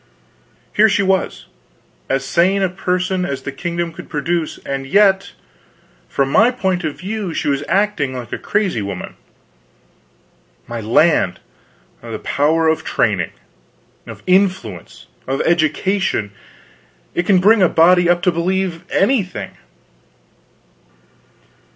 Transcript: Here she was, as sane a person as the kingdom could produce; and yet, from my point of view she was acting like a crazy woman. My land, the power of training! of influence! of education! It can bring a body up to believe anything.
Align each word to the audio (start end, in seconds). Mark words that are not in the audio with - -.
Here 0.73 0.89
she 0.89 1.03
was, 1.03 1.45
as 2.09 2.25
sane 2.25 2.63
a 2.63 2.69
person 2.69 3.23
as 3.23 3.43
the 3.43 3.51
kingdom 3.51 3.93
could 3.93 4.09
produce; 4.09 4.57
and 4.65 4.87
yet, 4.87 5.33
from 6.09 6.31
my 6.31 6.49
point 6.49 6.83
of 6.83 6.95
view 6.97 7.35
she 7.35 7.47
was 7.49 7.63
acting 7.67 8.15
like 8.15 8.33
a 8.33 8.39
crazy 8.39 8.81
woman. 8.81 9.15
My 10.65 10.81
land, 10.81 11.39
the 12.01 12.17
power 12.17 12.67
of 12.67 12.83
training! 12.83 13.33
of 14.07 14.23
influence! 14.25 15.05
of 15.27 15.39
education! 15.41 16.31
It 17.13 17.27
can 17.27 17.37
bring 17.37 17.61
a 17.61 17.69
body 17.69 18.09
up 18.09 18.23
to 18.23 18.31
believe 18.31 18.83
anything. 18.89 19.51